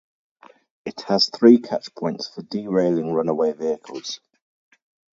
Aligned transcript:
It 0.83 1.01
has 1.01 1.29
three 1.29 1.59
catch 1.59 1.93
points 1.93 2.27
for 2.27 2.41
derailing 2.41 3.13
runaway 3.13 3.53
vehicles. 3.53 4.19